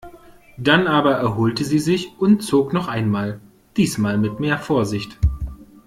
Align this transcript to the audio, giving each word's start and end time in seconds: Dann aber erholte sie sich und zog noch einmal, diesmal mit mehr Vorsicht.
Dann 0.57 0.87
aber 0.87 1.11
erholte 1.13 1.63
sie 1.63 1.77
sich 1.77 2.17
und 2.19 2.41
zog 2.41 2.73
noch 2.73 2.87
einmal, 2.87 3.39
diesmal 3.77 4.17
mit 4.17 4.39
mehr 4.39 4.57
Vorsicht. 4.57 5.19